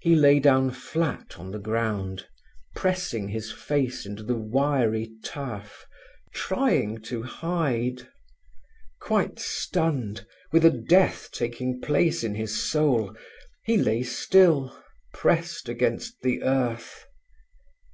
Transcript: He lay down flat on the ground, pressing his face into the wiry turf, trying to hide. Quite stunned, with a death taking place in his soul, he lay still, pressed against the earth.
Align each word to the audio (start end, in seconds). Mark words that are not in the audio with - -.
He 0.00 0.14
lay 0.16 0.38
down 0.38 0.70
flat 0.70 1.38
on 1.38 1.50
the 1.50 1.58
ground, 1.58 2.26
pressing 2.76 3.28
his 3.28 3.50
face 3.50 4.04
into 4.04 4.22
the 4.22 4.36
wiry 4.36 5.12
turf, 5.24 5.86
trying 6.34 7.00
to 7.04 7.22
hide. 7.22 8.06
Quite 9.00 9.38
stunned, 9.38 10.26
with 10.52 10.66
a 10.66 10.70
death 10.70 11.30
taking 11.32 11.80
place 11.80 12.22
in 12.22 12.34
his 12.34 12.70
soul, 12.70 13.16
he 13.64 13.78
lay 13.78 14.02
still, 14.02 14.78
pressed 15.14 15.70
against 15.70 16.20
the 16.20 16.42
earth. 16.42 17.06